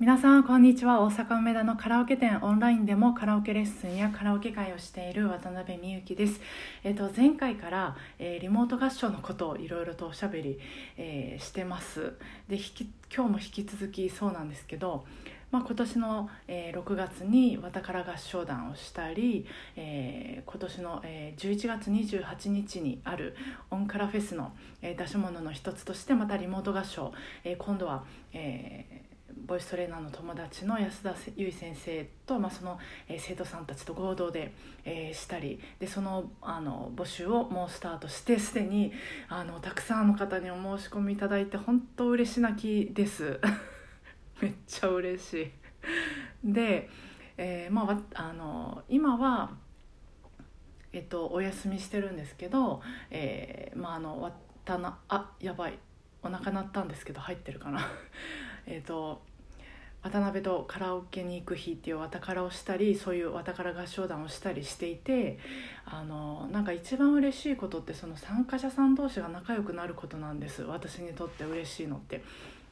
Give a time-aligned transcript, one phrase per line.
[0.00, 1.00] 皆さんこんにちは。
[1.00, 6.40] 大阪梅田のカラオケ店オンラインでもカラオケレッスンやカラオケ会をしている渡辺美幸です、
[6.84, 10.60] えーと、前回から、えー、リモート合唱のことをいろいろとおしゃべり、
[10.96, 12.12] えー、してます。
[12.48, 12.58] で
[13.12, 15.04] 今日も引き続きそうなんですけど
[15.50, 23.34] まあ、今年の、えー、6月にわたから合唱団をしたり、えー、今年の、えー、11月28日にある
[23.70, 24.52] オンカラフェスの、
[24.82, 27.12] えー、出し物の一つとしてまたリモート合唱、
[27.42, 28.04] えー、今度は、
[28.34, 34.52] えー、ボイストレーナーの友達の安田由衣先生と、まあ、その、えー、生徒さんたちと合同で、
[34.84, 38.92] えー、したりでそのあの募集をもうスタートしてすでに
[39.28, 42.56] あのたくさんの方にお申し込みいただいて本当嬉し泣
[42.88, 43.40] きです。
[44.40, 45.52] めっちゃ嬉し
[46.44, 46.52] い。
[46.52, 46.88] で、
[47.36, 49.56] えー、まあ、あの今は
[50.92, 54.32] えっと、お休みしてるんですけど、えー、まああのわ
[54.64, 55.78] たなあやばい
[56.22, 57.86] お腹鳴ったんですけど入ってるかな。
[58.66, 59.22] えっと
[60.02, 65.38] 渡辺とカラオケに行く日っていうわたからをしたりそういうわたから合唱団をしたりしていて
[65.84, 72.22] あのなんか一番嬉しいことってその参加者さん同士が仲良くなることなんです私にとって嬉しいのって。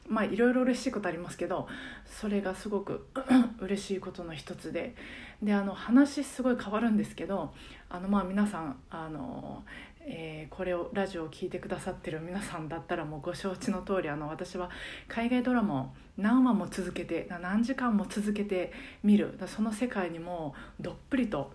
[0.07, 1.67] まあいろいろ嬉しいことありますけど
[2.05, 3.07] それがすごく
[3.59, 4.95] 嬉しいことの一つで
[5.41, 7.53] であの話すごい変わるんですけど
[7.89, 9.63] あのまあ皆さんあの
[10.09, 14.69] えー、これをラジオを聴いてくださってる皆さんだったらもうご承知の通りあの私は
[15.09, 18.71] 海外ドラマを何話も続けて何時間も続けて
[19.03, 21.51] 見るその世界にもどっぷりと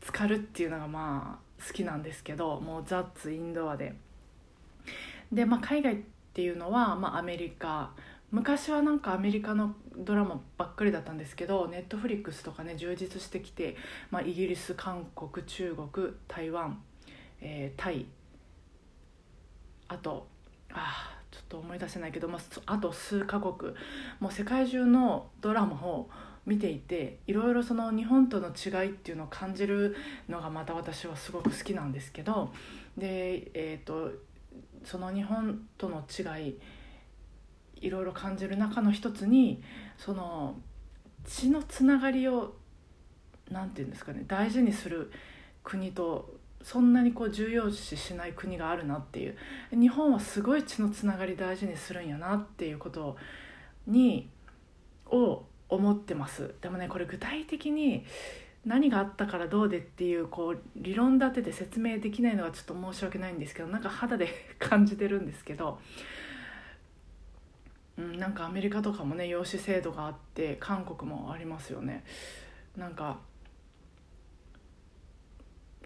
[0.00, 3.94] 浸かるっていうのがまあ好きなんですけどもうザッツインドアで。
[5.32, 7.92] で、まあ、海外ってていうのは、まあ、アメリカ。
[8.30, 13.74] 昔はなんかアメリカのドラマばっかりだったんですけどネットフリックスとかね充実してきて、
[14.10, 16.78] まあ、イギリス韓国中国台湾
[17.40, 18.06] えー、タイ。
[19.88, 20.28] あと
[20.72, 23.72] あちょっと思い出せないけど、まあ、あと数カ国。
[24.20, 26.10] もう世界中のドラマを
[26.46, 29.96] 見ていていろいろその日本との違いっていうのを感じる
[30.28, 32.52] のがまた私はすごく好きなんですけど
[32.96, 34.10] で、えーと、
[34.84, 36.58] その日本との違い
[37.80, 39.62] いろいろ感じる中の一つに
[39.96, 40.56] その
[41.24, 42.54] 血のつながりを
[43.50, 45.12] 何て言うんですかね大事にする
[45.62, 49.36] 国とそんなにこう重要視しない国があるなっていう
[49.70, 53.16] 日本はすごい血のつながり大事にするんやなっていうこと
[53.86, 54.28] に
[55.06, 56.54] を思ってます。
[56.60, 58.04] でもねこれ具体的に
[58.64, 65.80] 何があったからどうでっていうこう理論立てて説明できないのがちょっと申し訳ないんですけどなんか肌で 感じてるんですけど、
[67.96, 72.04] うん、なんかアメリカとかもね養子制度があって韓国もありますよね。
[72.76, 73.18] なんか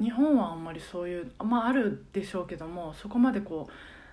[0.01, 3.73] 日本はあんまりそういうまああるでしょうけどもそこまでこう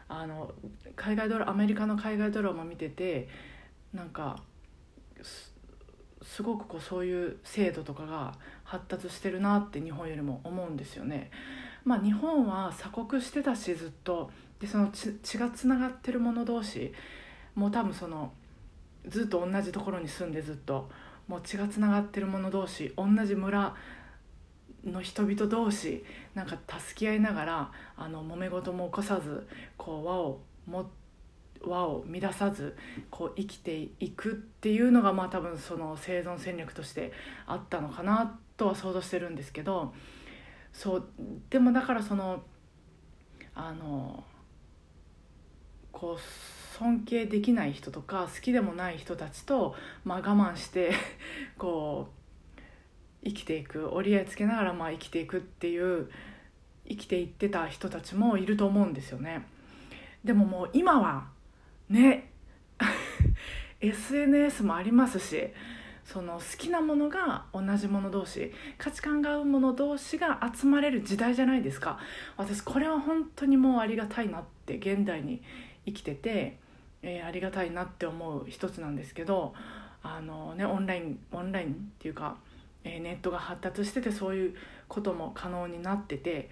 [0.09, 0.51] あの
[0.95, 3.29] 海外ドラアメリカの海外ドラマ見てて
[3.93, 4.43] なんか
[6.29, 11.31] すごくこうそういう制度とかが発達してるなって日本よりも思うんですよね。
[11.83, 14.29] まあ、日本は鎖国してたしずっと。
[14.59, 16.93] でその血がつながってる者同士。
[17.55, 18.31] もう多分その
[19.07, 20.87] ずっと同じところに住んでずっと。
[21.27, 22.93] もう血がつながってる者同士。
[22.95, 23.75] 同じ村
[24.85, 26.05] の人々同士。
[26.35, 29.47] なんか助け合いながらあの揉め事も起こさず
[29.77, 30.91] こう輪をも
[31.61, 32.75] 輪を乱さず
[33.09, 37.11] こう生きていくっていうのがまあ多分その生存戦略として
[37.45, 39.93] あったのかなとは想像してるんですけど
[40.73, 41.07] そう
[41.49, 42.43] でもだからその
[43.55, 44.23] あの
[45.91, 50.93] こう尊敬できない人とか好きでもない人たちと、まあ、我慢して
[51.57, 52.13] こ
[52.55, 52.59] う
[53.25, 56.09] 生きていく折り合いつけながらまあ生きていくっていう
[56.87, 59.45] 生きていってた人たちもいると思うんですよね。
[60.23, 61.27] でももう今は
[61.89, 62.31] ね。
[63.81, 65.47] SNS もありますし
[66.03, 71.99] その好きなものが同じもの同士価値観が合うもの同士が集まれる時代じゃないですか。
[72.35, 75.41] 私これは本当にもうありがたいなって現代に
[75.85, 76.57] 生きてて、
[77.01, 79.53] えー、ありがたいなって思う一つなんですけど
[80.01, 82.37] あのねオンラインオンラインっていうか
[82.83, 84.55] えネットが発達しててそういう
[84.87, 86.49] ことも可能になってて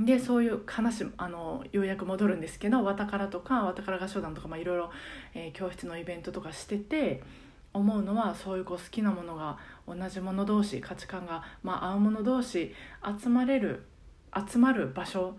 [0.00, 4.90] でそういう話あのようやく戻るんですけどわたからとかわたから合唱団とかいろいろ
[5.52, 7.22] 教室のイベントとかしてて
[7.74, 12.74] 思うのはそういうこう好きなものが同じもの同士価値観が、まあ、合うもの同士
[13.22, 13.84] 集まれる
[14.48, 15.34] 集まる場所っ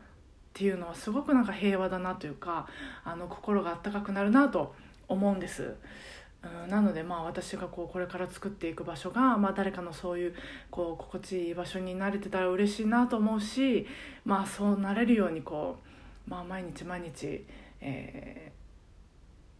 [0.54, 2.68] ていうのはすごくなんか平和だなというか
[3.04, 4.76] あの心があったかくなるなと
[5.08, 5.76] 思うんです。
[6.70, 10.34] なのでまあ私がこうこれから作っていく場所が、まあ、誰かのそういう
[10.72, 13.86] こう心地いい場所に慣れてたら嬉しいなと思うし、
[14.24, 15.78] まあ、そうなれるようにこ
[16.28, 17.46] う、まあ、毎日毎日、
[17.82, 18.54] え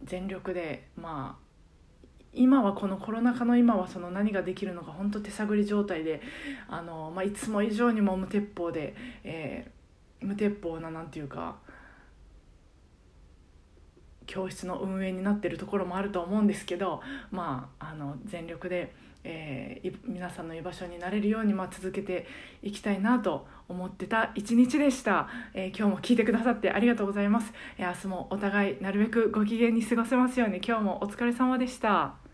[0.02, 1.50] ー、全力でまあ
[2.32, 6.22] 今はこのコロナ禍の今はその何ができるのか本当手探り状態で
[6.68, 8.94] あの、まあ、いつも以上にも無鉄砲で、
[9.24, 11.56] えー、無鉄砲ななんていうか
[14.30, 18.94] 教室の運営になってるところもあると思うんですけど、まあ、あの全力で、
[19.24, 22.28] えー、皆さんの居場所になれるように、まあ、続けて
[22.62, 32.29] いきたいなと思ってた一日でした、えー、今日も聞いてくださってありがとうございます、えー、明日もお互いなるべくご機嫌に過ごせますように今日もお疲れ様でした。